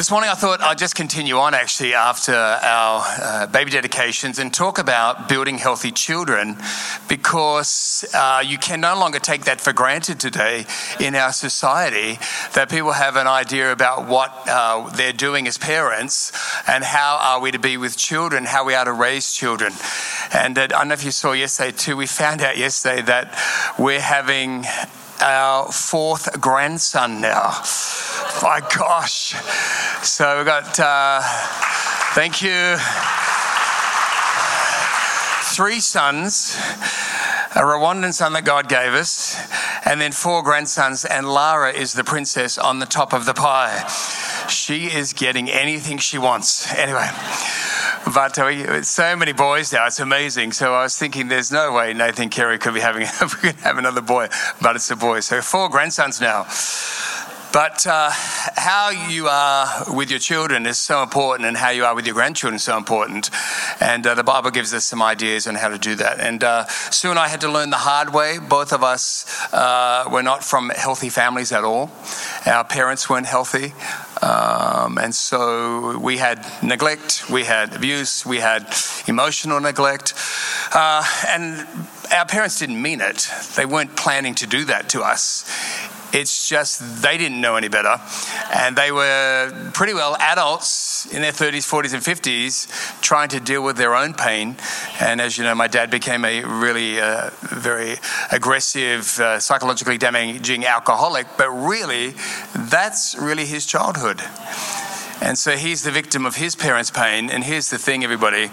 [0.00, 4.50] This morning, I thought I'd just continue on actually after our uh, baby dedications and
[4.50, 6.56] talk about building healthy children
[7.06, 10.64] because uh, you can no longer take that for granted today
[11.00, 12.18] in our society
[12.54, 16.32] that people have an idea about what uh, they're doing as parents
[16.66, 19.70] and how are we to be with children, how we are to raise children.
[20.32, 23.38] And uh, I don't know if you saw yesterday too, we found out yesterday that
[23.78, 24.64] we're having
[25.22, 27.50] our fourth grandson now.
[28.42, 29.34] My gosh.
[30.02, 31.20] So we've got, uh,
[32.14, 32.76] thank you,
[35.54, 36.56] three sons,
[37.54, 39.36] a Rwandan son that God gave us,
[39.84, 43.86] and then four grandsons, and Lara is the princess on the top of the pie.
[44.48, 46.72] She is getting anything she wants.
[46.74, 47.08] Anyway.
[48.06, 50.52] But uh, so many boys now, it's amazing.
[50.52, 53.06] So I was thinking, there's no way Nathan Carey could be having
[53.40, 54.28] could have another boy,
[54.60, 55.20] but it's a boy.
[55.20, 56.46] So four grandsons now.
[57.52, 61.96] But uh, how you are with your children is so important, and how you are
[61.96, 63.28] with your grandchildren is so important.
[63.80, 66.20] And uh, the Bible gives us some ideas on how to do that.
[66.20, 68.38] And uh, Sue and I had to learn the hard way.
[68.38, 71.90] Both of us uh, were not from healthy families at all.
[72.46, 73.74] Our parents weren't healthy.
[74.22, 78.72] Um, and so we had neglect, we had abuse, we had
[79.08, 80.14] emotional neglect.
[80.72, 81.66] Uh, and
[82.16, 87.02] our parents didn't mean it, they weren't planning to do that to us it's just
[87.02, 88.00] they didn't know any better.
[88.52, 93.62] And they were pretty well adults in their 30s, 40s, and 50s trying to deal
[93.62, 94.56] with their own pain.
[95.00, 97.96] And as you know, my dad became a really uh, very
[98.32, 101.26] aggressive, uh, psychologically damaging alcoholic.
[101.36, 102.14] But really,
[102.54, 104.20] that's really his childhood.
[105.22, 107.30] And so he's the victim of his parents' pain.
[107.30, 108.50] And here's the thing, everybody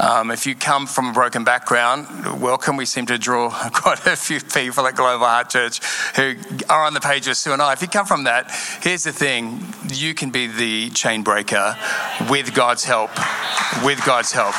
[0.00, 2.76] um, if you come from a broken background, welcome.
[2.76, 5.80] We seem to draw quite a few people at Global Heart Church
[6.16, 6.34] who
[6.68, 7.72] are on the page with Sue and I.
[7.72, 8.50] If you come from that,
[8.82, 11.76] here's the thing you can be the chain breaker
[12.28, 13.10] with God's help.
[13.84, 14.54] With God's help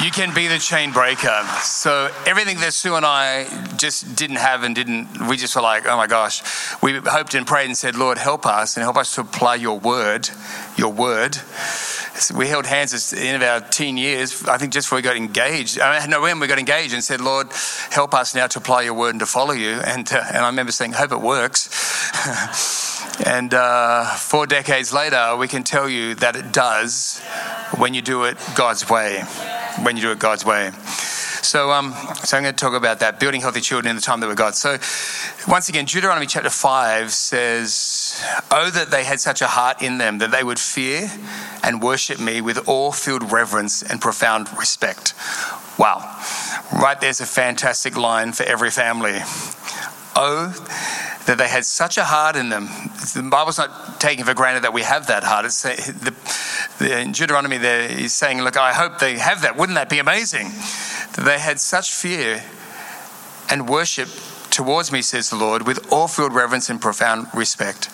[0.00, 1.42] you can be the chain breaker.
[1.60, 3.44] So everything that Sue and I
[3.76, 6.42] just didn't have and didn't, we just were like, oh my gosh.
[6.82, 9.78] We hoped and prayed and said, Lord, help us and help us to apply your
[9.78, 10.30] word,
[10.76, 11.34] your word.
[12.14, 14.96] So we held hands at the end of our teen years, I think just before
[14.96, 15.78] we got engaged.
[15.78, 17.48] I mean, no, when we got engaged and said, Lord,
[17.90, 19.72] help us now to apply your word and to follow you.
[19.72, 21.68] And, uh, and I remember saying, hope it works.
[23.24, 27.20] and uh, four decades later, we can tell you that it does
[27.76, 29.22] when you do it God's way
[29.80, 30.70] when you do it God's way.
[31.42, 31.92] So, um,
[32.24, 34.36] so I'm going to talk about that, building healthy children in the time that we've
[34.36, 34.54] got.
[34.54, 34.78] So,
[35.50, 40.18] once again, Deuteronomy chapter 5 says, Oh, that they had such a heart in them
[40.18, 41.10] that they would fear
[41.64, 45.14] and worship me with awe filled reverence and profound respect.
[45.78, 45.98] Wow.
[46.72, 49.18] Right there's a fantastic line for every family.
[50.14, 50.54] Oh,
[51.26, 52.68] that they had such a heart in them.
[53.14, 55.44] The Bible's not taking for granted that we have that heart.
[55.44, 56.14] It's the,
[56.78, 59.56] the, in Deuteronomy there he's saying, look, I hope they have that.
[59.56, 60.48] Wouldn't that be amazing?
[61.14, 62.42] That they had such fear
[63.50, 64.08] and worship
[64.50, 67.88] towards me, says the Lord, with all filled reverence and profound respect.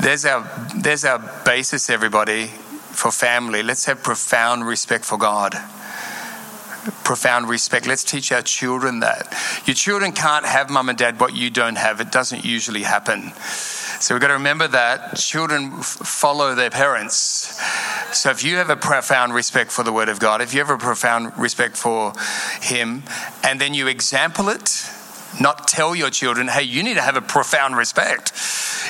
[0.00, 3.62] There's our, there's our basis, everybody, for family.
[3.62, 5.54] Let's have profound respect for God
[7.04, 7.86] profound respect.
[7.86, 9.34] Let's teach our children that.
[9.66, 12.00] Your children can't have mum and dad what you don't have.
[12.00, 13.32] It doesn't usually happen.
[14.00, 17.60] So we've got to remember that children f- follow their parents.
[18.12, 20.70] So if you have a profound respect for the Word of God, if you have
[20.70, 22.12] a profound respect for
[22.60, 23.04] Him,
[23.42, 24.84] and then you example it,
[25.40, 28.32] not tell your children, hey, you need to have a profound respect.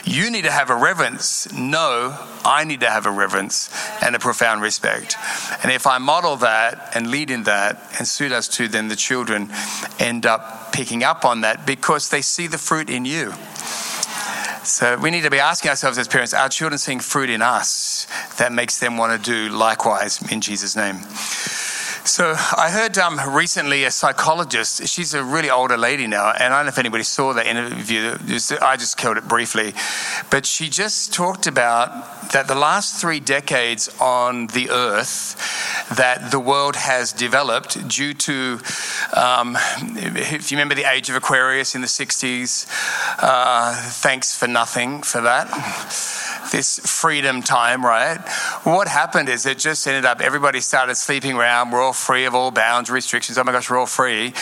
[0.05, 1.53] You need to have a reverence.
[1.53, 3.71] No, I need to have a reverence
[4.03, 5.17] and a profound respect.
[5.63, 8.97] And if I model that and lead in that and suit us to, then the
[8.97, 9.51] children
[9.99, 13.33] end up picking up on that because they see the fruit in you.
[14.65, 18.07] So we need to be asking ourselves as parents, are children seeing fruit in us
[18.39, 20.97] that makes them want to do likewise in Jesus' name?
[22.07, 24.87] So I heard um, recently a psychologist.
[24.87, 28.17] She's a really older lady now, and I don't know if anybody saw that interview.
[28.63, 29.75] I just killed it briefly,
[30.31, 35.35] but she just talked about that the last three decades on the Earth
[35.97, 38.61] that the world has developed due to,
[39.13, 42.67] um, if you remember the age of Aquarius in the '60s,
[43.19, 45.49] uh, thanks for nothing for that.
[46.51, 48.19] This freedom time, right?
[48.65, 51.71] What happened is it just ended up everybody started sleeping around.
[51.71, 53.39] We're all free of all bounds, restrictions.
[53.39, 54.35] Oh my gosh, we're all free.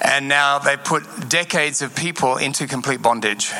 [0.00, 3.52] And now they put decades of people into complete bondage.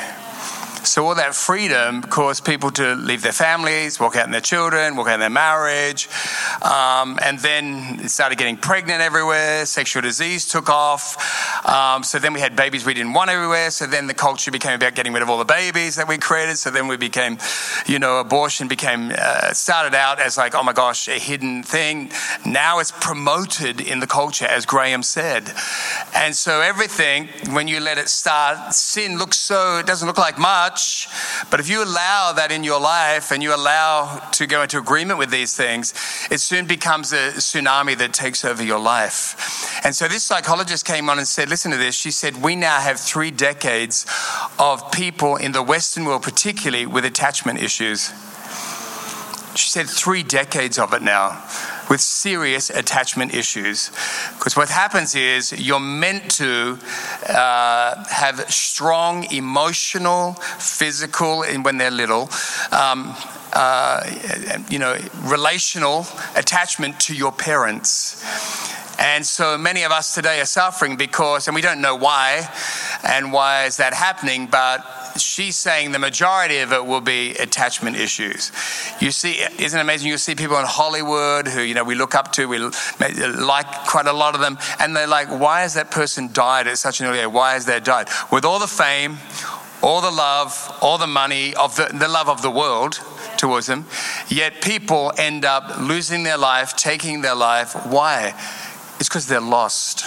[0.85, 4.97] So all that freedom caused people to leave their families, walk out in their children,
[4.97, 6.09] walk out in their marriage,
[6.61, 9.65] um, and then started getting pregnant everywhere.
[9.65, 11.65] Sexual disease took off.
[11.69, 13.71] Um, so then we had babies we didn't want everywhere.
[13.71, 16.59] So then the culture became about getting rid of all the babies that we created.
[16.59, 17.39] So then we became,
[17.87, 22.11] you know, abortion became uh, started out as like, oh my gosh, a hidden thing.
[22.45, 25.45] Now it's promoted in the culture, as Graham said.
[26.13, 30.39] And so everything, when you let it start, sin looks so it doesn't look like
[30.39, 31.09] much much,
[31.51, 35.19] but if you allow that in your life and you allow to go into agreement
[35.19, 35.93] with these things,
[36.31, 39.85] it soon becomes a tsunami that takes over your life.
[39.85, 41.95] And so this psychologist came on and said, Listen to this.
[41.95, 44.07] She said, We now have three decades
[44.59, 48.09] of people in the Western world, particularly with attachment issues.
[49.55, 51.45] She said, Three decades of it now
[51.93, 53.91] with serious attachment issues.
[54.39, 56.79] Because what happens is you're meant to
[57.29, 62.31] uh, have strong emotional, physical, and when they're little,
[62.73, 63.15] um,
[63.53, 64.03] uh,
[64.71, 68.25] you know, relational attachment to your parents.
[68.99, 72.49] And so many of us today are suffering because, and we don't know why,
[73.05, 74.81] and why is that happening, but
[75.17, 78.53] she's saying the majority of it will be attachment issues.
[79.01, 80.09] You see, isn't it amazing?
[80.09, 84.07] You see people in Hollywood who, you know, we look up to, we like quite
[84.07, 87.07] a lot of them, and they're like, why has that person died at such an
[87.07, 87.29] early age?
[87.29, 88.09] Why has they died?
[88.31, 89.19] With all the fame,
[89.83, 93.01] all the love, all the money, of the, the love of the world
[93.37, 93.87] towards them,
[94.29, 97.75] yet people end up losing their life, taking their life.
[97.87, 98.35] Why?
[99.01, 100.05] It's because they're lost.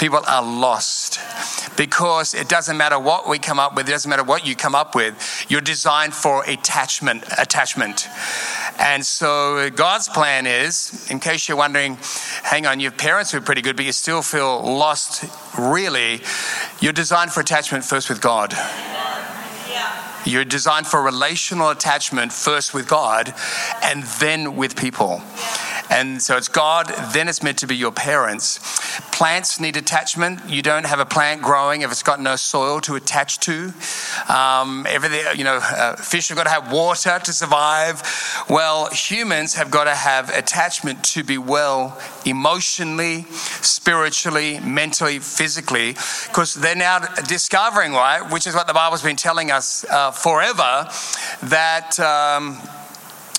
[0.00, 1.20] People are lost
[1.76, 4.74] because it doesn't matter what we come up with, it doesn't matter what you come
[4.74, 5.44] up with.
[5.50, 8.08] You're designed for attachment, attachment.
[8.78, 11.98] And so God's plan is, in case you're wondering,
[12.42, 15.22] hang on, your parents were pretty good, but you still feel lost,
[15.58, 16.22] really,
[16.80, 18.54] you're designed for attachment first with God.
[20.24, 23.34] You're designed for relational attachment first with God
[23.82, 25.22] and then with people.
[25.90, 28.60] And so it's God, then it's meant to be your parents.
[29.10, 30.48] Plants need attachment.
[30.48, 33.72] You don't have a plant growing if it's got no soil to attach to.
[34.28, 38.02] Um, everything, you know, uh, fish have got to have water to survive.
[38.48, 45.94] Well, humans have got to have attachment to be well emotionally, spiritually, mentally, physically,
[46.28, 50.88] because they're now discovering, right, which is what the Bible's been telling us uh, forever,
[51.42, 51.98] that.
[51.98, 52.60] Um,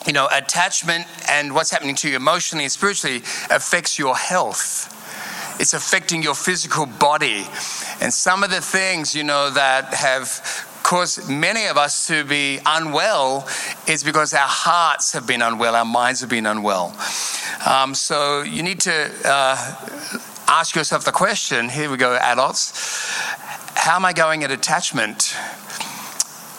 [0.06, 3.18] you know, attachment and what's happening to you emotionally and spiritually
[3.50, 4.98] affects your health.
[5.60, 7.46] It's affecting your physical body.
[8.02, 12.60] And some of the things, you know, that have caused many of us to be
[12.66, 13.48] unwell
[13.88, 16.96] is because our hearts have been unwell, our minds have been unwell.
[17.66, 19.76] Um, so you need to uh,
[20.48, 22.74] ask yourself the question here we go, adults.
[23.76, 25.36] How am I going at attachment?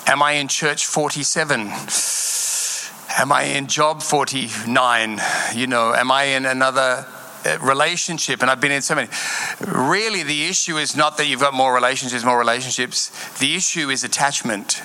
[0.07, 1.71] Am I in church 47?
[3.19, 5.21] Am I in job 49?
[5.55, 7.07] You know, am I in another
[7.45, 8.41] uh, relationship?
[8.41, 9.09] And I've been in so many.
[9.61, 13.11] Really, the issue is not that you've got more relationships, more relationships.
[13.39, 14.81] The issue is attachment.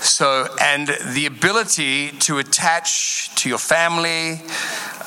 [0.00, 4.42] So, and the ability to attach to your family,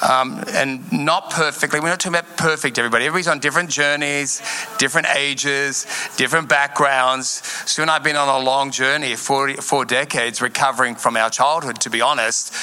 [0.08, 1.80] um, and not perfectly.
[1.80, 3.06] We're not talking about perfect, everybody.
[3.06, 4.42] Everybody's on different journeys,
[4.78, 5.86] different ages,
[6.18, 7.42] different backgrounds.
[7.66, 11.30] Sue and I have been on a long journey, four, four decades, recovering from our
[11.30, 12.54] childhood, to be honest.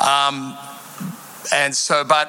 [0.00, 0.56] Um,
[1.52, 2.28] and so, but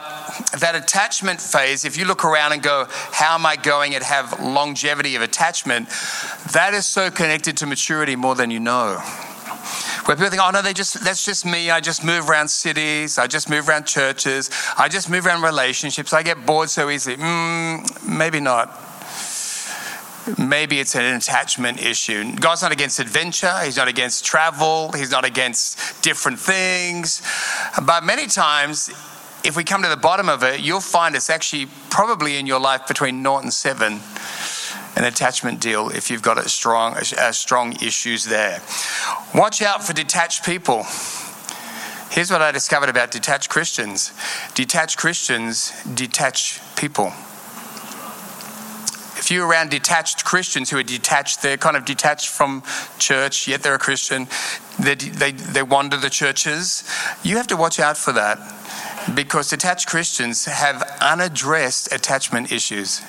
[0.59, 4.39] that attachment phase, if you look around and go, how am I going and have
[4.39, 5.89] longevity of attachment?
[6.53, 9.01] That is so connected to maturity more than you know.
[10.07, 11.69] Where people think, oh no, they just that's just me.
[11.69, 13.17] I just move around cities.
[13.17, 14.49] I just move around churches.
[14.77, 16.13] I just move around relationships.
[16.13, 17.17] I get bored so easily.
[17.17, 18.69] Mm, maybe not.
[20.37, 22.33] Maybe it's an attachment issue.
[22.37, 23.53] God's not against adventure.
[23.65, 24.93] He's not against travel.
[24.93, 27.21] He's not against different things.
[27.85, 28.89] But many times,
[29.43, 32.61] if we come to the bottom of it, you'll find it's actually probably in your
[32.61, 33.99] life between naught and seven
[34.97, 38.61] an attachment deal if you've got a strong, a strong issues there.
[39.35, 40.85] Watch out for detached people.
[42.09, 44.11] Here's what I discovered about detached Christians
[44.55, 47.13] detached Christians detach people.
[49.19, 52.63] If you're around detached Christians who are detached, they're kind of detached from
[52.97, 54.27] church, yet they're a Christian,
[54.79, 56.83] they, they, they wander the churches,
[57.23, 58.39] you have to watch out for that
[59.13, 63.01] because detached Christians have unaddressed attachment issues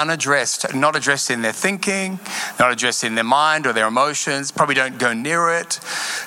[0.00, 2.20] unaddressed, not addressed in their thinking,
[2.58, 5.72] not addressed in their mind or their emotions, probably don't go near it.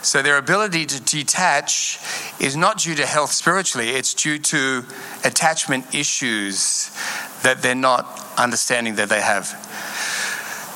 [0.01, 1.99] So their ability to detach
[2.39, 4.83] is not due to health spiritually, it's due to
[5.23, 6.91] attachment issues
[7.43, 9.45] that they're not understanding that they have.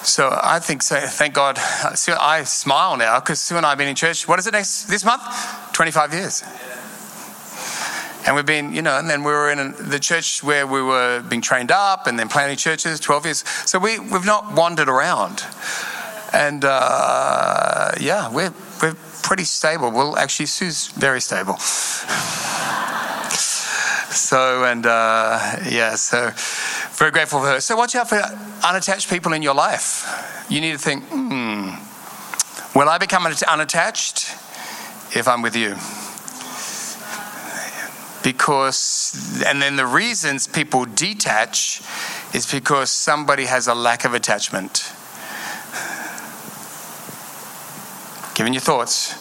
[0.03, 3.87] So I think, so, thank God, I smile now because Sue and I have been
[3.87, 5.23] in church, what is it next, this month?
[5.73, 6.43] 25 years.
[8.25, 11.21] And we've been, you know, and then we were in the church where we were
[11.21, 13.47] being trained up and then planting churches, 12 years.
[13.65, 15.43] So we, we've not wandered around.
[16.33, 18.51] And uh, yeah, we're,
[18.81, 19.91] we're pretty stable.
[19.91, 21.57] Well, actually, Sue's very stable.
[24.09, 26.31] so, and uh, yeah, so
[26.97, 27.59] very grateful for her.
[27.59, 28.21] So watch out for
[28.67, 30.45] unattached people in your life.
[30.49, 31.69] You need to think, hmm,
[32.77, 34.31] will I become unattached
[35.15, 35.75] if I'm with you?
[38.25, 41.79] Because, and then the reasons people detach
[42.33, 44.91] is because somebody has a lack of attachment.
[48.33, 49.13] Giving you thoughts,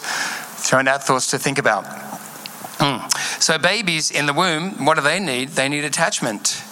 [0.67, 1.85] throwing out thoughts to think about.
[2.79, 3.39] Mm.
[3.39, 5.49] So, babies in the womb, what do they need?
[5.49, 6.63] They need attachment.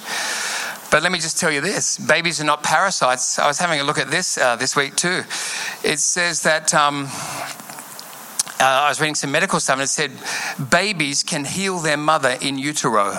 [0.90, 3.38] But let me just tell you this babies are not parasites.
[3.38, 5.24] I was having a look at this uh, this week too.
[5.84, 6.74] It says that.
[6.74, 7.10] Um,
[8.63, 10.12] uh, I was reading some medical stuff and it said
[10.70, 13.12] babies can heal their mother in utero.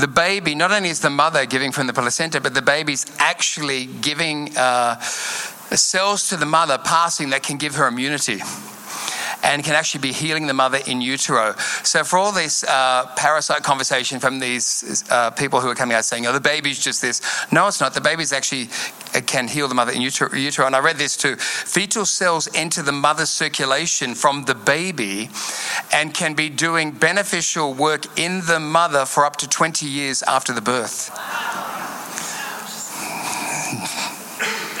[0.00, 3.86] The baby, not only is the mother giving from the placenta, but the baby's actually
[3.86, 8.40] giving uh, cells to the mother passing that can give her immunity
[9.42, 11.54] and can actually be healing the mother in utero.
[11.82, 16.04] So, for all this uh, parasite conversation from these uh, people who are coming out
[16.04, 17.20] saying, oh, the baby's just this,
[17.52, 17.94] no, it's not.
[17.94, 18.68] The baby's actually
[19.14, 20.66] uh, can heal the mother in utero.
[20.66, 21.36] And I read this too.
[21.36, 25.30] Fetal cells enter the mother's circulation from the baby
[25.92, 30.52] and can be doing beneficial work in the mother for up to 20 years after
[30.52, 31.10] the birth.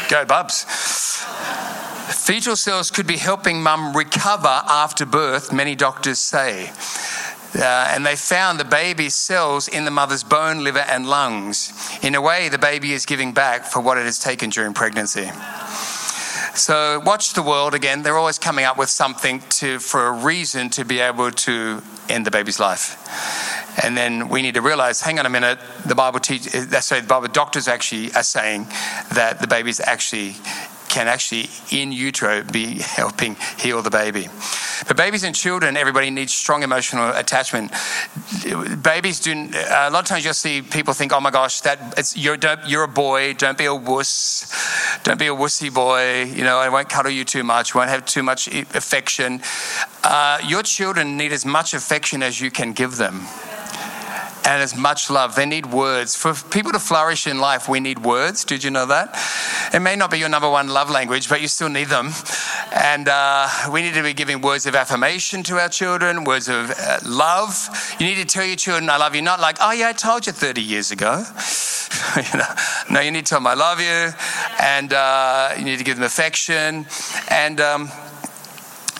[0.08, 1.27] Go, Bubs.
[2.28, 6.70] Fetal cells could be helping mum recover after birth, many doctors say.
[7.58, 11.72] Uh, and they found the baby's cells in the mother's bone, liver, and lungs.
[12.02, 15.30] In a way, the baby is giving back for what it has taken during pregnancy.
[16.54, 18.02] So watch the world again.
[18.02, 22.26] They're always coming up with something to, for a reason to be able to end
[22.26, 22.98] the baby's life.
[23.82, 27.00] And then we need to realize, hang on a minute, the Bible teaches, uh, sorry,
[27.00, 28.66] the Bible doctors actually are saying
[29.14, 30.36] that the baby's actually
[30.88, 34.28] can actually in utero be helping heal the baby.
[34.86, 37.72] But babies and children, everybody needs strong emotional attachment.
[38.82, 39.32] Babies do.
[39.32, 42.84] A lot of times you'll see people think, "Oh my gosh, that it's you're you're
[42.84, 43.34] a boy.
[43.34, 44.46] Don't be a wuss.
[45.02, 46.24] Don't be a wussy boy.
[46.24, 47.74] You know, I won't cuddle you too much.
[47.74, 49.42] Won't have too much affection."
[50.04, 53.26] Uh, your children need as much affection as you can give them
[54.48, 55.34] and as much love.
[55.34, 56.16] They need words.
[56.16, 58.46] For people to flourish in life, we need words.
[58.46, 59.14] Did you know that?
[59.74, 62.12] It may not be your number one love language, but you still need them.
[62.72, 66.70] And uh, we need to be giving words of affirmation to our children, words of
[66.70, 67.68] uh, love.
[68.00, 70.26] You need to tell your children, I love you, not like, oh, yeah, I told
[70.26, 71.24] you 30 years ago.
[72.16, 72.54] you know,
[72.90, 74.14] no, you need to tell them, I love you.
[74.60, 76.86] And uh, you need to give them affection.
[77.30, 77.90] And, um,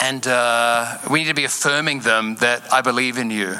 [0.02, 3.56] and uh, we need to be affirming them that I believe in you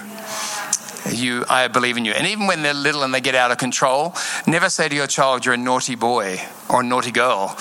[1.13, 2.13] you, I believe in you.
[2.13, 4.15] And even when they're little and they get out of control,
[4.47, 7.57] never say to your child, you're a naughty boy or a naughty girl.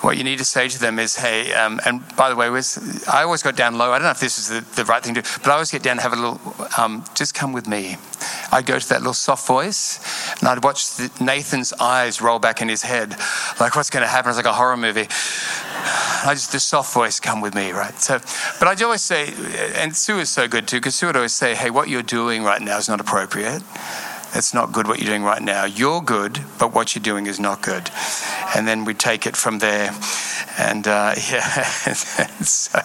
[0.00, 3.22] What you need to say to them is, hey, um, and by the way, I
[3.22, 3.92] always got down low.
[3.92, 5.70] I don't know if this is the, the right thing to do, but I always
[5.70, 6.40] get down and have a little,
[6.76, 7.96] um, just come with me.
[8.50, 9.98] I'd go to that little soft voice
[10.40, 13.10] and I'd watch the, Nathan's eyes roll back in his head,
[13.60, 14.28] like what's going to happen?
[14.30, 15.08] It's like a horror movie.
[16.24, 17.98] I just, the soft voice, come with me, right?
[17.98, 18.18] So,
[18.58, 19.32] but I'd always say,
[19.74, 22.44] and Sue is so good too, because Sue would always say, hey, what you're doing
[22.44, 23.62] right now is not appropriate.
[24.34, 25.64] It's not good what you're doing right now.
[25.64, 27.90] You're good, but what you're doing is not good.
[28.56, 29.94] And then we take it from there.
[30.58, 31.96] And uh, yeah, and,
[32.46, 32.80] so,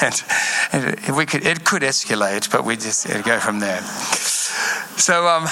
[0.00, 0.24] and,
[0.72, 3.82] and, we could, it could escalate, but we just go from there.
[4.98, 5.46] So, um,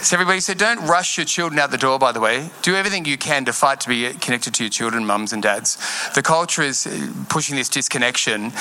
[0.00, 2.50] so everybody said, don't rush your children out the door, by the way.
[2.62, 5.76] Do everything you can to fight to be connected to your children, mums and dads.
[6.14, 8.52] The culture is uh, pushing this disconnection.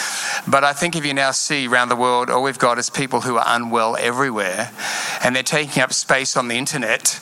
[0.47, 3.21] But I think if you now see around the world, all we've got is people
[3.21, 4.71] who are unwell everywhere
[5.23, 7.19] and they're taking up space on the internet.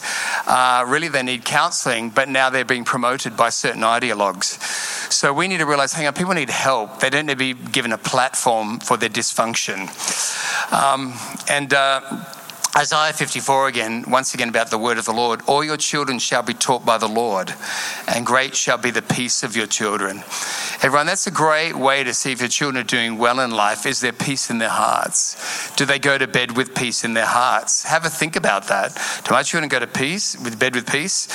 [0.47, 4.61] Uh, really, they need counseling, but now they're being promoted by certain ideologues.
[5.11, 6.99] So we need to realize hang on, people need help.
[6.99, 9.89] They don't need to be given a platform for their dysfunction.
[10.71, 11.13] Um,
[11.49, 12.01] and uh,
[12.77, 15.41] Isaiah 54 again, once again about the word of the Lord.
[15.47, 17.53] All your children shall be taught by the Lord,
[18.05, 20.17] and great shall be the peace of your children.
[20.81, 23.85] Everyone, that's a great way to see if your children are doing well in life.
[23.85, 25.73] Is there peace in their hearts?
[25.77, 27.85] Do they go to bed with peace in their hearts?
[27.85, 28.93] Have a think about that.
[29.23, 31.29] Do my children go to peace, with bed with peace?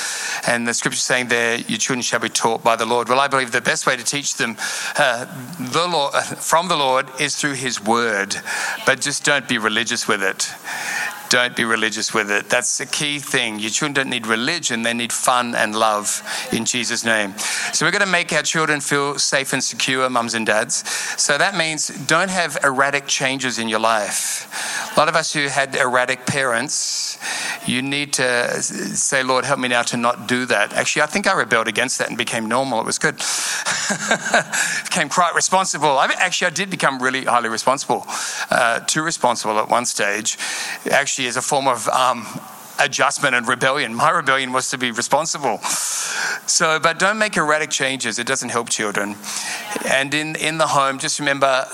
[0.47, 3.09] And the scripture saying there, your children shall be taught by the Lord.
[3.09, 4.57] Well, I believe the best way to teach them
[4.95, 5.25] uh,
[5.57, 8.35] the Lord, from the Lord is through His word,
[8.85, 10.53] but just don't be religious with it
[11.31, 12.49] don't be religious with it.
[12.49, 13.57] That's the key thing.
[13.57, 16.21] Your children don't need religion, they need fun and love
[16.51, 17.37] in Jesus' name.
[17.71, 20.83] So we're going to make our children feel safe and secure, mums and dads.
[21.17, 24.91] So that means don't have erratic changes in your life.
[24.93, 27.17] A lot of us who had erratic parents,
[27.65, 30.73] you need to say, Lord, help me now to not do that.
[30.73, 32.81] Actually, I think I rebelled against that and became normal.
[32.81, 33.15] It was good.
[34.83, 35.97] became quite responsible.
[35.97, 38.05] I actually, I did become really highly responsible,
[38.49, 40.37] uh, too responsible at one stage.
[40.89, 42.25] Actually, as a form of um,
[42.81, 43.93] adjustment and rebellion.
[43.93, 45.59] My rebellion was to be responsible.
[46.47, 48.19] So, but don't make erratic changes.
[48.19, 49.15] It doesn't help children.
[49.89, 51.65] And in, in the home, just remember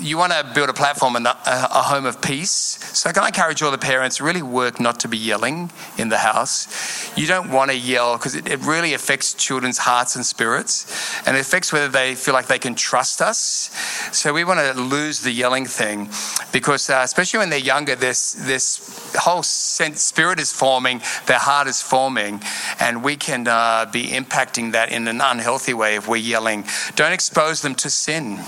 [0.00, 2.50] you want to build a platform and a, a home of peace.
[2.50, 6.18] So, can I encourage all the parents really work not to be yelling in the
[6.18, 7.16] house?
[7.16, 10.86] You don't want to yell because it, it really affects children's hearts and spirits,
[11.26, 13.70] and it affects whether they feel like they can trust us.
[14.12, 16.10] So, we want to lose the yelling thing
[16.52, 21.68] because, uh, especially when they're younger, this this whole sense, spirit is forming, their heart
[21.68, 22.42] is forming,
[22.80, 26.64] and we can uh, be impacting that in an unhealthy way if we're yelling.
[26.96, 28.40] Don't expose them to sin.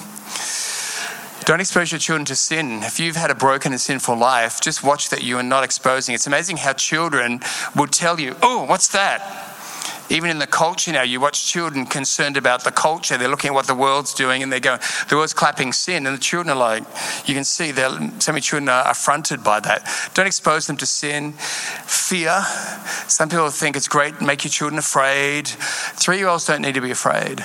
[1.45, 2.83] Don't expose your children to sin.
[2.83, 6.15] If you've had a broken and sinful life, just watch that you are not exposing.
[6.15, 7.41] It's amazing how children
[7.75, 9.50] will tell you, Oh, what's that?
[10.11, 13.17] Even in the culture now, you watch children concerned about the culture.
[13.17, 14.77] They're looking at what the world's doing and they go,
[15.09, 16.05] the world's clapping sin.
[16.07, 16.83] And the children are like,
[17.27, 19.89] you can see so many children are affronted by that.
[20.15, 21.33] Don't expose them to sin.
[21.33, 22.43] Fear.
[23.07, 25.47] Some people think it's great, make your children afraid.
[25.47, 27.45] Three year olds don't need to be afraid.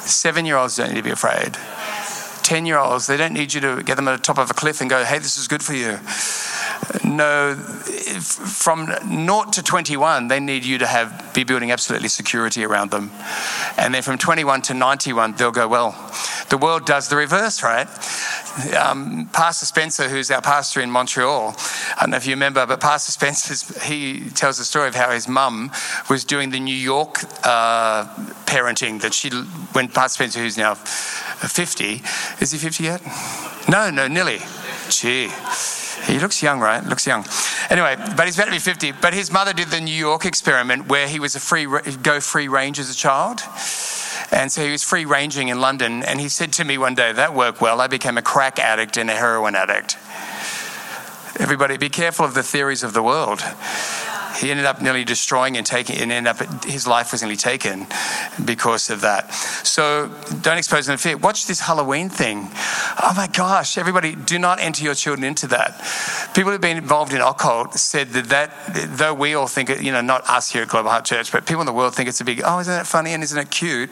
[0.00, 1.56] Seven year olds don't need to be afraid.
[2.42, 4.54] 10 year olds, they don't need you to get them at the top of a
[4.54, 5.98] cliff and go, hey, this is good for you.
[7.04, 12.90] No, from naught to 21, they need you to have be building absolutely security around
[12.90, 13.10] them.
[13.76, 15.92] And then from 21 to 91, they'll go, well,
[16.50, 17.88] the world does the reverse, right?
[18.76, 21.54] Um, pastor Spencer, who's our pastor in Montreal,
[21.96, 25.10] I don't know if you remember, but Pastor Spencer, he tells the story of how
[25.10, 25.70] his mum
[26.10, 28.04] was doing the New York uh,
[28.44, 29.30] parenting that she,
[29.72, 32.02] when Pastor Spencer, who's now 50,
[32.40, 33.02] is he 50 yet?
[33.68, 34.40] No, no, nearly.
[34.90, 35.30] Gee.
[36.06, 36.84] He looks young, right?
[36.84, 37.24] Looks young.
[37.70, 38.92] Anyway, but he's about to be 50.
[38.92, 41.66] But his mother did the New York experiment where he was a free,
[42.02, 43.40] go free range as a child.
[44.30, 46.02] And so he was free ranging in London.
[46.02, 47.80] And he said to me one day, that worked well.
[47.80, 49.96] I became a crack addict and a heroin addict.
[51.38, 53.42] Everybody, be careful of the theories of the world
[54.36, 57.86] he ended up nearly destroying and taking, and ended up his life was nearly taken
[58.44, 59.32] because of that.
[59.32, 61.16] So don't expose them to fear.
[61.16, 62.48] Watch this Halloween thing.
[63.02, 65.80] Oh my gosh, everybody, do not enter your children into that.
[66.34, 68.50] People who've been involved in occult said that that,
[68.96, 71.46] though we all think it, you know, not us here at Global Heart Church, but
[71.46, 73.50] people in the world think it's a big, oh, isn't it funny and isn't it
[73.50, 73.90] cute?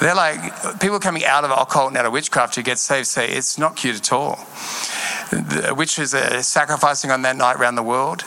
[0.00, 0.40] They're like,
[0.80, 3.76] people coming out of occult and out of witchcraft who get saved say it's not
[3.76, 4.46] cute at all.
[5.30, 8.24] The witches are sacrificing on that night around the world.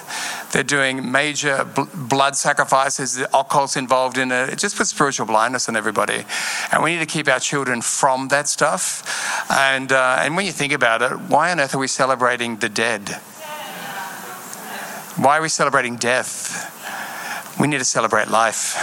[0.55, 4.51] They're doing major bl- blood sacrifices, the occult's involved in it.
[4.51, 6.23] It just puts spiritual blindness on everybody.
[6.71, 9.03] And we need to keep our children from that stuff.
[9.51, 12.69] And, uh, and when you think about it, why on earth are we celebrating the
[12.69, 13.09] dead?
[15.17, 16.71] Why are we celebrating death?
[17.59, 18.77] We need to celebrate life.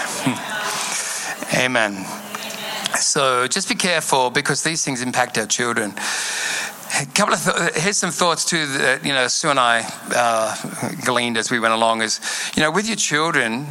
[1.55, 2.05] Amen.
[2.97, 5.95] So just be careful because these things impact our children.
[7.01, 9.83] A couple of th- here's some thoughts too that you know Sue and I
[10.15, 10.55] uh,
[11.05, 12.03] gleaned as we went along.
[12.03, 12.21] Is
[12.55, 13.67] you know with your children,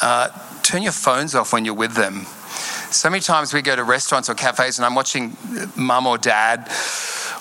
[0.00, 0.28] uh,
[0.62, 2.24] turn your phones off when you're with them.
[2.92, 5.36] So many times we go to restaurants or cafes and I'm watching
[5.74, 6.70] mum or dad,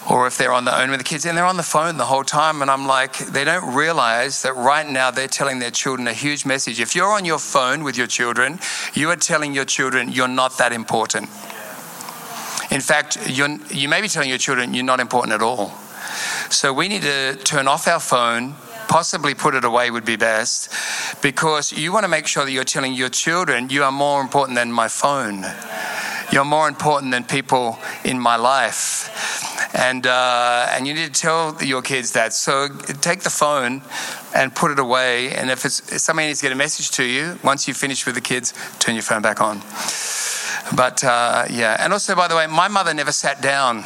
[0.10, 2.06] or if they're on their own with the kids and they're on the phone the
[2.06, 6.08] whole time, and I'm like, they don't realize that right now they're telling their children
[6.08, 6.80] a huge message.
[6.80, 8.60] If you're on your phone with your children,
[8.94, 11.30] you are telling your children you're not that important.
[12.72, 15.70] In fact, you may be telling your children you're not important at all.
[16.50, 18.56] So we need to turn off our phone,
[18.88, 20.70] possibly put it away would be best,
[21.22, 24.56] because you want to make sure that you're telling your children you are more important
[24.56, 25.46] than my phone.
[26.32, 29.10] You're more important than people in my life.
[29.76, 32.34] And, uh, and you need to tell your kids that.
[32.34, 32.70] So
[33.02, 33.82] take the phone
[34.34, 35.34] and put it away.
[35.34, 38.06] And if, it's, if somebody needs to get a message to you, once you finish
[38.06, 39.62] with the kids, turn your phone back on.
[40.76, 43.84] But uh, yeah, and also, by the way, my mother never sat down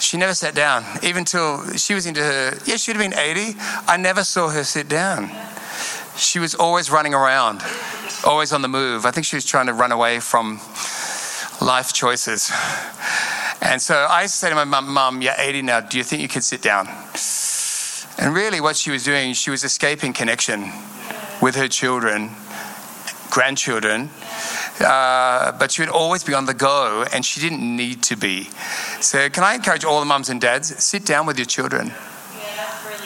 [0.00, 3.54] She never sat down, even till she was into her, yeah, she'd have been 80.
[3.86, 5.30] I never saw her sit down.
[6.16, 7.62] She was always running around,
[8.24, 9.04] always on the move.
[9.04, 10.58] I think she was trying to run away from
[11.60, 12.50] life choices.
[13.60, 16.04] And so I used to say to my mum, Mum, you're 80 now, do you
[16.04, 16.88] think you could sit down?
[18.18, 20.72] And really, what she was doing, she was escaping connection
[21.42, 22.30] with her children,
[23.30, 24.08] grandchildren,
[24.80, 28.44] uh, but she would always be on the go and she didn't need to be.
[29.00, 31.92] So, can I encourage all the mums and dads, sit down with your children.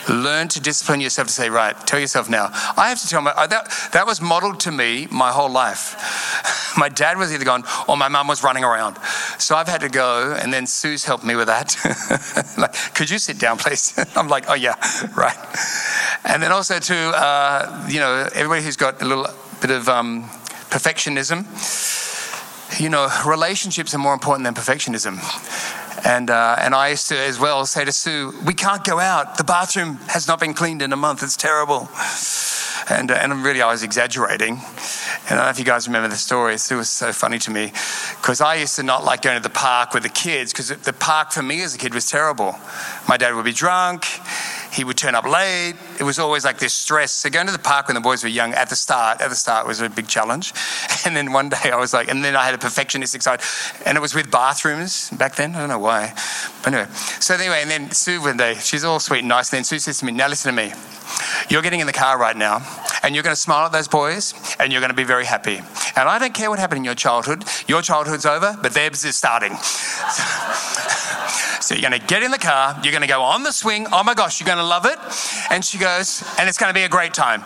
[0.08, 2.50] Learn to discipline yourself to say, right, tell yourself now.
[2.76, 6.74] I have to tell my, that, that was modeled to me my whole life.
[6.76, 8.98] my dad was either gone or my mum was running around.
[9.38, 11.74] So I've had to go, and then Sue's helped me with that.
[12.58, 13.94] like, could you sit down, please?
[14.16, 14.74] I'm like, oh, yeah,
[15.16, 15.36] right.
[16.24, 19.26] And then also, to, uh, you know, everybody who's got a little
[19.60, 20.28] bit of um,
[20.74, 21.46] perfectionism,
[22.80, 25.20] you know, relationships are more important than perfectionism.
[26.04, 29.38] And, uh, and I used to as well say to Sue, We can't go out.
[29.38, 31.22] The bathroom has not been cleaned in a month.
[31.22, 31.88] It's terrible.
[32.90, 34.54] And, uh, and really, I was exaggerating.
[34.54, 36.58] And I don't know if you guys remember the story.
[36.58, 37.72] Sue was so funny to me
[38.20, 40.92] because I used to not like going to the park with the kids because the
[40.92, 42.58] park for me as a kid was terrible.
[43.08, 44.04] My dad would be drunk
[44.74, 45.74] he would turn up late.
[46.00, 47.12] It was always like this stress.
[47.12, 49.36] So going to the park when the boys were young at the start, at the
[49.36, 50.52] start was a big challenge.
[51.06, 53.42] And then one day I was like, and then I had a perfectionistic side,
[53.84, 55.54] and it was with bathrooms back then.
[55.54, 56.14] I don't know why,
[56.62, 56.90] but anyway.
[57.20, 59.52] So anyway, and then Sue one day, she's all sweet and nice.
[59.52, 60.72] And then Sue says to me, "Now listen to me.
[61.50, 62.62] You're getting in the car right now,
[63.02, 65.60] and you're going to smile at those boys, and you're going to be very happy.
[65.94, 67.44] And I don't care what happened in your childhood.
[67.68, 69.52] Your childhood's over, but theirs is starting."
[71.64, 73.86] So you're going to get in the car, you're going to go on the swing.
[73.90, 74.98] Oh my gosh, you're going to love it.
[75.50, 77.42] And she goes, and it's going to be a great time.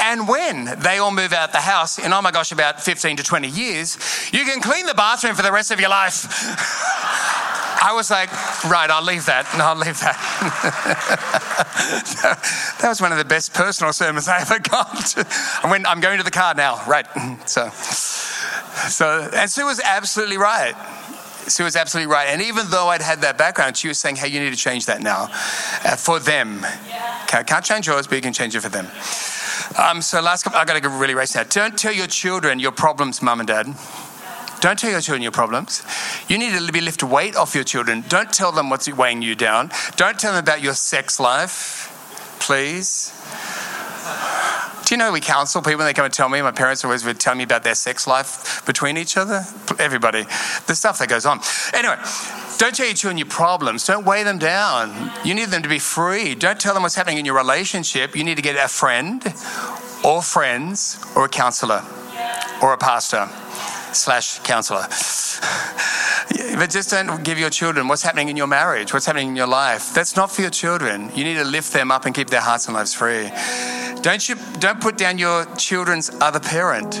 [0.00, 3.22] And when they all move out the house in, oh my gosh, about 15 to
[3.22, 3.96] 20 years,
[4.32, 6.26] you can clean the bathroom for the rest of your life.
[7.82, 8.30] I was like,
[8.64, 9.46] right, I'll leave that.
[9.56, 10.18] No, I'll leave that.
[12.80, 15.14] that was one of the best personal sermons I ever got.
[15.62, 16.84] I'm going to the car now.
[16.86, 17.06] Right.
[17.46, 20.74] So, so, and Sue was absolutely right.
[21.50, 22.28] Sue was absolutely right.
[22.28, 24.86] And even though I'd had that background, she was saying, hey, you need to change
[24.86, 25.28] that now
[25.84, 26.60] uh, for them.
[26.88, 27.24] Yeah.
[27.26, 28.86] Can't, can't change yours, but you can change it for them.
[29.78, 31.44] Um, so last couple, I got to really race now.
[31.44, 33.66] Don't tell your children your problems, mum and dad.
[34.60, 35.82] Don't tell your children your problems.
[36.28, 38.04] You need to be lift weight off your children.
[38.08, 39.70] Don't tell them what's weighing you down.
[39.96, 41.88] Don't tell them about your sex life,
[42.40, 43.12] please.
[44.90, 46.42] Do you know we counsel people when they come and tell me?
[46.42, 49.44] My parents always would tell me about their sex life between each other.
[49.78, 50.24] Everybody,
[50.66, 51.38] the stuff that goes on.
[51.72, 51.94] Anyway,
[52.58, 53.86] don't tell your children your problems.
[53.86, 55.12] Don't weigh them down.
[55.24, 56.34] You need them to be free.
[56.34, 58.16] Don't tell them what's happening in your relationship.
[58.16, 59.24] You need to get a friend
[60.04, 61.84] or friends or a counselor
[62.60, 63.28] or a pastor
[63.92, 64.88] slash counselor.
[66.58, 69.46] but just don't give your children what's happening in your marriage, what's happening in your
[69.46, 69.94] life.
[69.94, 71.12] That's not for your children.
[71.14, 73.30] You need to lift them up and keep their hearts and lives free.
[74.02, 76.98] Don't you don't put down your children's other parent.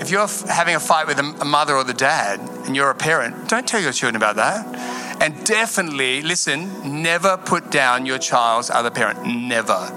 [0.00, 3.48] If you're having a fight with a mother or the dad and you're a parent,
[3.48, 4.66] don't tell your children about that.
[5.22, 9.24] And definitely, listen, never put down your child's other parent.
[9.24, 9.90] Never.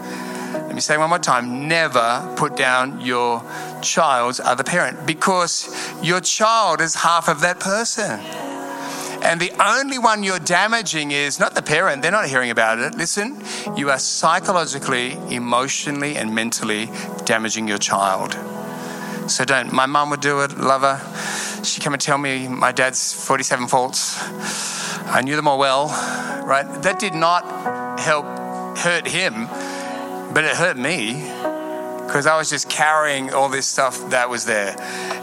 [0.53, 3.43] Let me say one more time never put down your
[3.81, 5.67] child's other parent because
[6.03, 8.19] your child is half of that person.
[9.27, 12.95] And the only one you're damaging is not the parent, they're not hearing about it.
[12.95, 13.43] Listen,
[13.75, 16.89] you are psychologically, emotionally, and mentally
[17.25, 18.37] damaging your child.
[19.29, 19.73] So don't.
[19.73, 21.61] My mum would do it, love her.
[21.61, 24.17] She'd come and tell me my dad's 47 faults.
[25.07, 25.87] I knew them all well,
[26.45, 26.65] right?
[26.83, 28.25] That did not help
[28.77, 29.47] hurt him,
[30.33, 31.29] but it hurt me
[32.07, 34.75] because I was just carrying all this stuff that was there.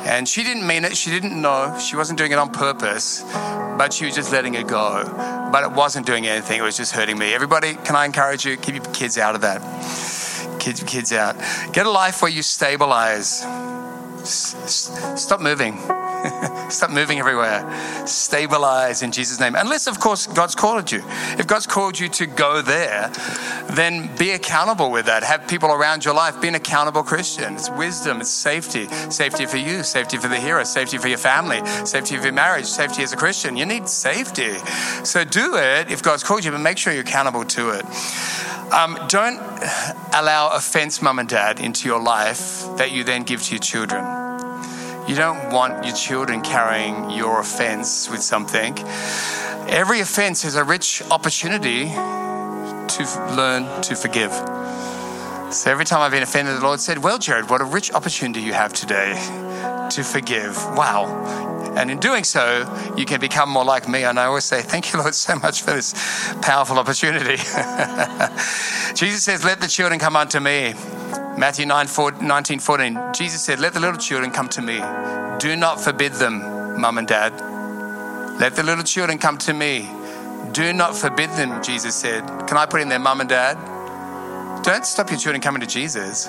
[0.06, 3.92] And she didn't mean it, she didn't know, she wasn't doing it on purpose, but
[3.92, 5.02] she was just letting it go.
[5.50, 7.32] But it wasn't doing anything, it was just hurting me.
[7.32, 8.56] Everybody, can I encourage you?
[8.58, 9.60] Keep your kids out of that.
[10.60, 11.36] Kids, kids out.
[11.72, 13.38] Get a life where you stabilize.
[14.24, 15.78] Stop moving.
[16.70, 17.62] Stop moving everywhere.
[18.06, 19.54] Stabilize in Jesus' name.
[19.56, 21.02] Unless, of course, God's called you.
[21.38, 23.10] If God's called you to go there,
[23.70, 25.22] then be accountable with that.
[25.22, 26.40] Have people around your life.
[26.40, 27.54] Be an accountable Christian.
[27.54, 28.88] It's wisdom, it's safety.
[29.10, 32.66] Safety for you, safety for the hearer, safety for your family, safety for your marriage,
[32.66, 33.56] safety as a Christian.
[33.56, 34.54] You need safety.
[35.04, 37.84] So do it if God's called you, but make sure you're accountable to it.
[38.72, 39.38] Um, don't
[40.14, 44.23] allow offense, mum and dad, into your life that you then give to your children.
[45.06, 48.78] You don't want your children carrying your offense with something.
[49.68, 54.32] Every offense is a rich opportunity to learn to forgive.
[55.52, 58.40] So every time I've been offended, the Lord said, Well, Gerard, what a rich opportunity
[58.40, 59.12] you have today
[59.90, 60.56] to forgive.
[60.74, 61.72] Wow.
[61.76, 62.64] And in doing so,
[62.96, 64.04] you can become more like me.
[64.04, 65.92] And I always say, Thank you, Lord, so much for this
[66.40, 67.36] powerful opportunity.
[68.94, 70.74] Jesus says, Let the children come unto me.
[71.36, 72.98] Matthew 9, 4, 19, 14.
[73.12, 74.78] Jesus said, Let the little children come to me.
[75.40, 77.32] Do not forbid them, mum and dad.
[78.38, 79.90] Let the little children come to me.
[80.52, 82.22] Do not forbid them, Jesus said.
[82.46, 83.54] Can I put in there, mum and dad?
[84.62, 86.28] Don't stop your children coming to Jesus,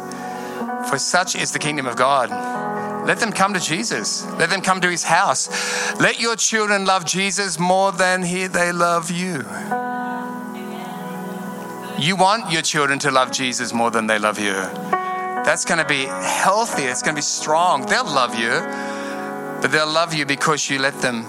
[0.89, 2.29] for such is the kingdom of God.
[3.05, 4.25] Let them come to Jesus.
[4.39, 5.47] Let them come to his house.
[5.99, 9.45] Let your children love Jesus more than he, they love you.
[11.97, 14.53] You want your children to love Jesus more than they love you.
[14.53, 16.83] That's going to be healthy.
[16.83, 17.85] It's going to be strong.
[17.85, 18.49] They'll love you,
[19.61, 21.25] but they'll love you because you let them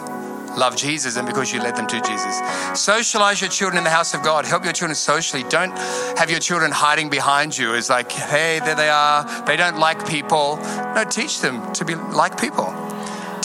[0.56, 2.40] love Jesus and because you led them to Jesus.
[2.80, 4.44] Socialize your children in the house of God.
[4.44, 5.44] Help your children socially.
[5.44, 5.76] Don't
[6.18, 7.74] have your children hiding behind you.
[7.74, 9.44] It's like, hey, there they are.
[9.44, 10.56] They don't like people.
[10.94, 12.85] No, teach them to be like people.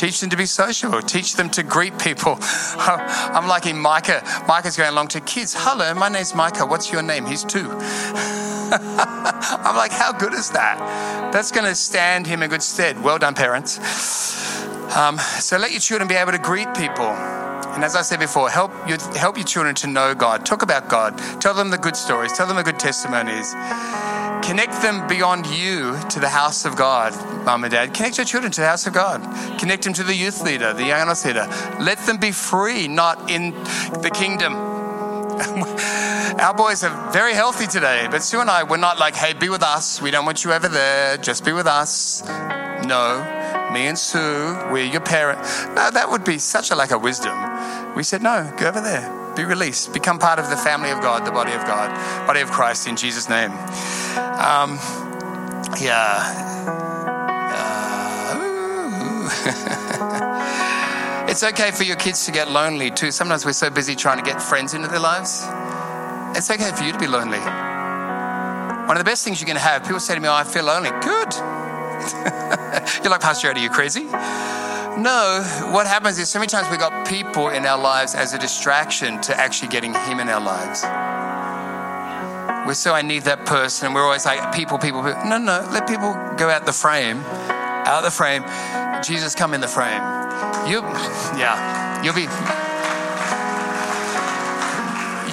[0.01, 0.99] Teach them to be social.
[0.99, 2.39] Teach them to greet people.
[2.41, 4.23] I'm liking Micah.
[4.47, 5.53] Micah's going along to kids.
[5.55, 6.65] Hello, my name's Micah.
[6.65, 7.23] What's your name?
[7.23, 7.69] He's two.
[8.73, 10.79] I'm like, how good is that?
[11.31, 13.03] That's going to stand him in good stead.
[13.03, 13.77] Well done, parents.
[14.97, 17.05] Um, so let your children be able to greet people.
[17.05, 20.47] And as I said before, help your, help your children to know God.
[20.47, 21.15] Talk about God.
[21.39, 22.33] Tell them the good stories.
[22.33, 23.53] Tell them the good testimonies.
[24.51, 27.13] Connect them beyond you to the house of God,
[27.45, 27.93] mom and dad.
[27.93, 29.21] Connect your children to the house of God.
[29.57, 31.47] Connect them to the youth leader, the young adult leader.
[31.79, 33.51] Let them be free, not in
[34.01, 34.53] the kingdom.
[36.41, 39.47] Our boys are very healthy today, but Sue and I, we're not like, hey, be
[39.47, 40.01] with us.
[40.01, 41.15] We don't want you over there.
[41.15, 42.21] Just be with us.
[42.85, 43.37] No
[43.71, 45.39] me and Sue, we're your parent.
[45.75, 47.95] No, that would be such a lack of wisdom.
[47.95, 49.20] We said, no, go over there.
[49.35, 49.93] Be released.
[49.93, 51.89] Become part of the family of God, the body of God,
[52.27, 53.51] body of Christ in Jesus' name.
[53.51, 54.77] Um,
[55.79, 56.47] yeah.
[57.53, 58.37] Uh,
[61.29, 63.11] it's okay for your kids to get lonely too.
[63.11, 65.43] Sometimes we're so busy trying to get friends into their lives.
[66.37, 67.39] It's okay for you to be lonely.
[67.39, 70.65] One of the best things you can have, people say to me, Oh, I feel
[70.65, 70.89] lonely.
[71.01, 71.31] Good.
[73.03, 74.07] You're like, Pastor Eddie, are you crazy?
[74.97, 78.37] No, what happens is so many times we got people in our lives as a
[78.37, 80.83] distraction to actually getting Him in our lives.
[82.67, 83.85] We're so, I need that person.
[83.87, 85.23] And we're always like, people, people, people.
[85.25, 87.19] No, no, let people go out the frame,
[87.87, 88.43] out the frame.
[89.01, 90.01] Jesus, come in the frame.
[90.67, 90.81] You,
[91.39, 92.27] yeah, you'll be.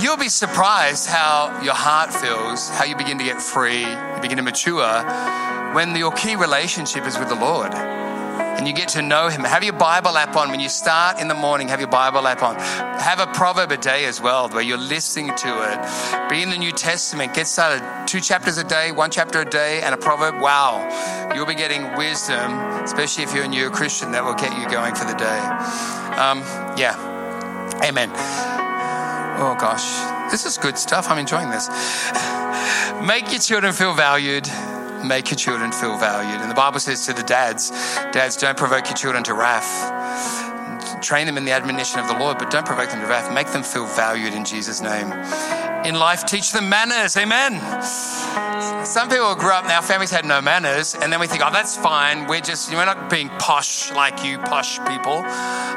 [0.01, 4.37] You'll be surprised how your heart feels, how you begin to get free, you begin
[4.37, 5.03] to mature
[5.75, 7.75] when your key relationship is with the Lord
[8.59, 9.44] and you get to know Him.
[9.44, 10.51] Have your Bible app on.
[10.51, 12.57] When you start in the morning, have your Bible app on.
[12.57, 16.29] Have a proverb a day as well, where you're listening to it.
[16.29, 17.35] Be in the New Testament.
[17.35, 17.83] Get started.
[18.09, 20.42] Two chapters a day, one chapter a day, and a proverb.
[20.42, 21.31] Wow.
[21.35, 24.94] You'll be getting wisdom, especially if you're a new Christian, that will get you going
[24.94, 25.38] for the day.
[26.18, 26.40] Um,
[26.77, 26.97] yeah.
[27.85, 28.11] Amen.
[29.40, 29.87] Oh, gosh.
[30.33, 31.09] This is good stuff.
[31.09, 31.68] I'm enjoying this.
[33.07, 34.49] Make your children feel valued
[35.04, 36.40] make your children feel valued.
[36.40, 37.70] And the Bible says to the dads,
[38.12, 41.02] dads, don't provoke your children to wrath.
[41.02, 43.32] Train them in the admonition of the Lord, but don't provoke them to wrath.
[43.32, 45.12] Make them feel valued in Jesus' name.
[45.84, 47.16] In life, teach them manners.
[47.16, 47.61] Amen.
[48.84, 51.76] Some people grew up, now families had no manners, and then we think, oh, that's
[51.76, 52.26] fine.
[52.26, 55.22] We're just, we're not being posh like you posh people.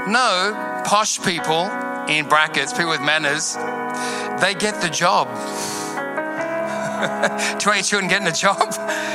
[0.08, 1.70] No, posh people,
[2.08, 3.56] in brackets, people with manners,
[4.42, 5.28] they get the job.
[7.60, 8.58] 20 children getting a job.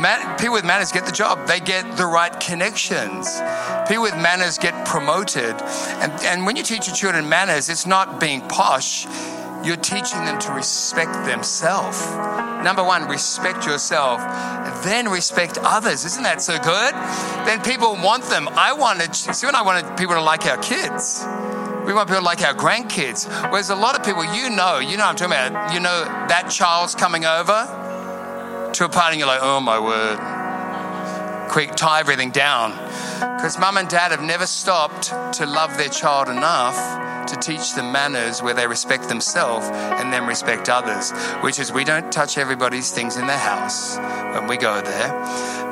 [0.00, 1.46] Man, people with manners get the job.
[1.46, 3.38] They get the right connections.
[3.86, 5.54] People with manners get promoted.
[6.00, 9.04] And, and when you teach your children manners, it's not being posh.
[9.62, 12.00] You're teaching them to respect themselves.
[12.64, 14.20] Number one, respect yourself,
[14.84, 16.06] then respect others.
[16.06, 16.94] Isn't that so good?
[17.44, 18.48] Then people want them.
[18.52, 21.26] I wanted, see, when I wanted people to like our kids.
[21.84, 23.28] We want people to like our grandkids.
[23.50, 26.48] Whereas a lot of people, you know, you know I'm talking about, you know, that
[26.50, 27.79] child's coming over
[28.74, 30.29] to a party and you're like, oh my word.
[31.50, 32.70] Quick, tie everything down.
[33.18, 36.76] Because mum and dad have never stopped to love their child enough
[37.26, 41.10] to teach them manners where they respect themselves and then respect others,
[41.42, 43.96] which is we don't touch everybody's things in their house
[44.32, 45.08] when we go there.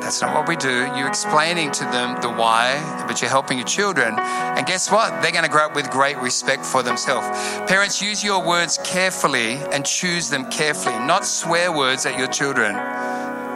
[0.00, 0.90] That's not what we do.
[0.96, 4.18] You're explaining to them the why, but you're helping your children.
[4.18, 5.22] And guess what?
[5.22, 7.28] They're going to grow up with great respect for themselves.
[7.70, 12.74] Parents, use your words carefully and choose them carefully, not swear words at your children.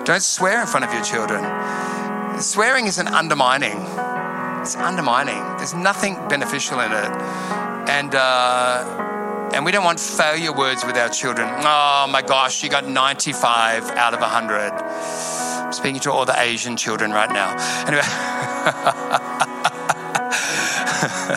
[0.05, 1.43] Don't swear in front of your children.
[2.40, 3.79] Swearing is an undermining.
[4.61, 5.42] It's undermining.
[5.59, 7.12] There's nothing beneficial in it.
[7.88, 11.49] And, uh, and we don't want failure words with our children.
[11.49, 15.73] Oh my gosh, you got 95 out of 100.
[15.73, 17.57] Speaking to all the Asian children right now.
[17.87, 18.03] Anyway.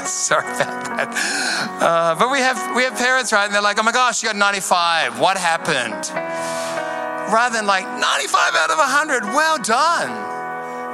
[0.05, 1.77] Sorry about that.
[1.81, 3.45] Uh, but we have we have parents, right?
[3.45, 5.19] And they're like, "Oh my gosh, you got 95.
[5.19, 6.11] What happened?"
[7.33, 10.34] Rather than like 95 out of 100, well done.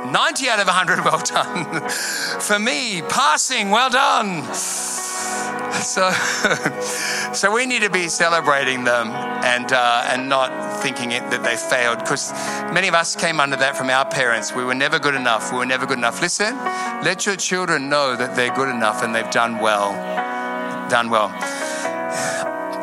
[0.05, 1.89] 90 out of 100, well done.
[2.39, 4.43] For me, passing, well done.
[4.53, 6.11] So,
[7.33, 9.07] so we need to be celebrating them
[9.43, 12.31] and uh, and not thinking it, that they failed because
[12.73, 14.53] many of us came under that from our parents.
[14.53, 15.51] We were never good enough.
[15.51, 16.21] We were never good enough.
[16.21, 16.55] Listen,
[17.03, 19.91] let your children know that they're good enough and they've done well.
[20.89, 21.29] Done well.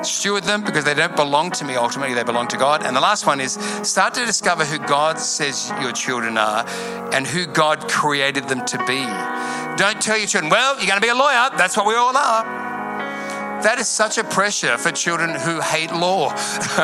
[0.03, 1.75] Steward them because they don't belong to me.
[1.75, 2.85] Ultimately, they belong to God.
[2.85, 6.65] And the last one is start to discover who God says your children are
[7.13, 9.05] and who God created them to be.
[9.77, 11.51] Don't tell your children, well, you're going to be a lawyer.
[11.57, 12.45] That's what we all are.
[13.63, 16.31] That is such a pressure for children who hate law.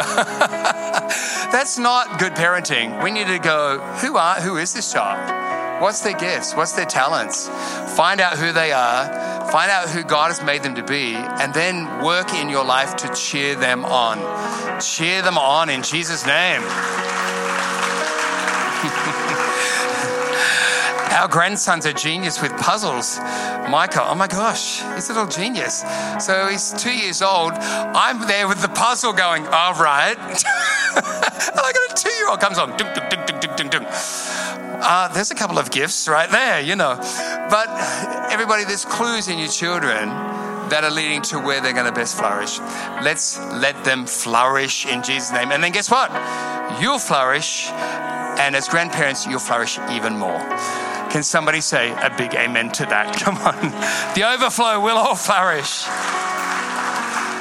[1.52, 3.00] That's not good parenting.
[3.02, 5.44] We need to go, who are who is this child?
[5.80, 6.54] What's their gifts?
[6.54, 7.48] What's their talents?
[7.96, 9.06] Find out who they are,
[9.50, 12.96] find out who God has made them to be, and then work in your life
[12.96, 14.18] to cheer them on.
[14.80, 16.62] Cheer them on in Jesus' name.
[21.14, 23.18] Our grandson's a genius with puzzles.
[23.68, 25.84] Micah, oh my gosh, he's a little genius.
[26.20, 27.52] So he's two years old.
[27.52, 30.16] I'm there with the puzzle going, all right.
[30.18, 32.88] and I got a two year old comes on, ding,
[33.56, 33.86] ding, ding.
[34.86, 36.94] Uh, there's a couple of gifts right there, you know.
[37.48, 37.68] But
[38.30, 40.10] everybody, there's clues in your children
[40.68, 42.58] that are leading to where they're going to best flourish.
[43.02, 45.52] Let's let them flourish in Jesus' name.
[45.52, 46.10] And then guess what?
[46.82, 47.70] You'll flourish.
[47.70, 50.38] And as grandparents, you'll flourish even more.
[51.08, 53.16] Can somebody say a big amen to that?
[53.22, 53.70] Come on.
[54.14, 55.84] The overflow will all flourish.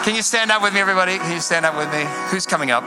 [0.05, 1.17] Can you stand up with me, everybody?
[1.17, 2.05] Can you stand up with me?
[2.29, 2.83] Who's coming up?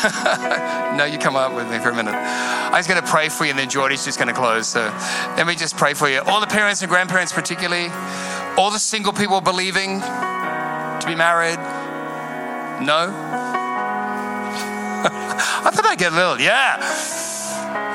[0.96, 2.14] no, you come up with me for a minute.
[2.14, 4.66] I was going to pray for you, and then Geordie's just going to close.
[4.66, 4.80] So
[5.36, 6.20] let me just pray for you.
[6.20, 7.88] All the parents and grandparents, particularly,
[8.56, 11.58] all the single people believing to be married.
[12.80, 13.12] No?
[15.04, 16.78] I thought I'd get a little, yeah.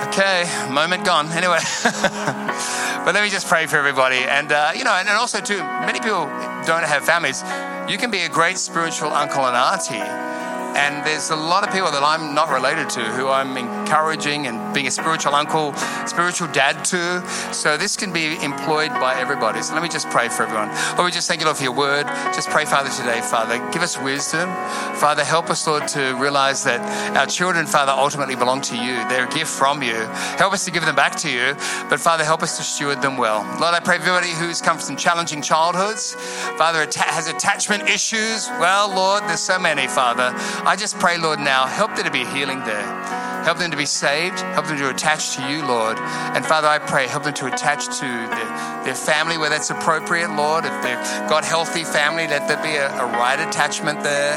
[0.08, 1.32] Okay, moment gone.
[1.32, 4.18] Anyway, but let me just pray for everybody.
[4.18, 6.26] And, uh, you know, and, and also, too, many people
[6.68, 7.42] don't have families.
[7.90, 10.35] You can be a great spiritual uncle and auntie
[10.76, 14.74] and there's a lot of people that I'm not related to who I'm encouraging and
[14.74, 15.74] being a spiritual uncle,
[16.08, 17.22] spiritual dad too.
[17.54, 19.62] So this can be employed by everybody.
[19.62, 20.70] So let me just pray for everyone.
[20.98, 22.08] Lord, we just thank you, Lord, for your word.
[22.34, 23.58] Just pray, Father, today, Father.
[23.72, 24.50] Give us wisdom.
[24.96, 26.82] Father, help us, Lord, to realize that
[27.16, 28.96] our children, Father, ultimately belong to you.
[29.08, 29.96] They're a gift from you.
[30.38, 31.54] Help us to give them back to you.
[31.88, 33.44] But Father, help us to steward them well.
[33.62, 36.16] Lord, I pray for everybody who's come from challenging childhoods.
[36.58, 38.48] Father, has attachment issues.
[38.60, 40.32] Well, Lord, there's so many, Father.
[40.66, 43.25] I just pray, Lord, now, help there to be healing there.
[43.46, 44.40] Help them to be saved.
[44.40, 45.98] Help them to attach to you, Lord.
[46.00, 50.32] And Father, I pray, help them to attach to their, their family where that's appropriate,
[50.32, 50.66] Lord.
[50.66, 54.36] If they've got healthy family, let there be a, a right attachment there.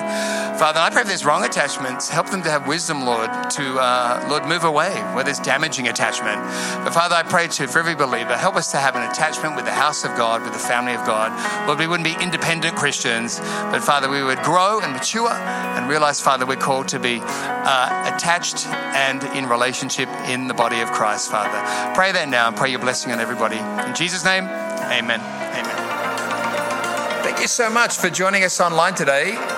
[0.59, 4.27] Father, I pray if there's wrong attachments, help them to have wisdom, Lord, to, uh,
[4.29, 6.43] Lord, move away where there's damaging attachment.
[6.85, 9.67] But Father, I pray too for every believer, help us to have an attachment with
[9.67, 11.31] the house of God, with the family of God.
[11.69, 16.21] Lord, we wouldn't be independent Christians, but Father, we would grow and mature and realize,
[16.21, 18.67] Father, we're called to be uh, attached
[18.99, 21.95] and in relationship in the body of Christ, Father.
[21.95, 23.59] Pray that now and pray your blessing on everybody.
[23.59, 25.21] In Jesus' name, amen.
[25.21, 27.23] Amen.
[27.23, 29.58] Thank you so much for joining us online today.